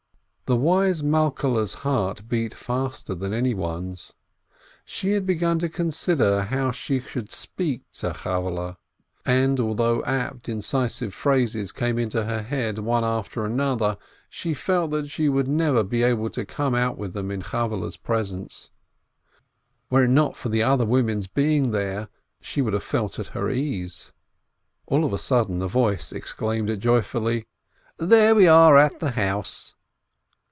[0.47, 4.11] The wise Malkehle's heart beat faster than anyone's.
[4.83, 8.75] She had begun to consider how she should speak to Chavvehle,
[9.25, 15.09] and although apt, incisive phrases came into her head, one after another, she felt that
[15.09, 18.71] she would never be able to come out with them in Chavvehle's presence;
[19.89, 22.09] were it not for the other women's being there,
[22.41, 24.11] she would have felt at her ease.
[24.85, 27.47] All of a sudden a voice exclaimed joyfully,
[27.97, 29.75] "There we are at the house